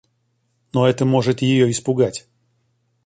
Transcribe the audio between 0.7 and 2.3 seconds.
Но это может её испугать.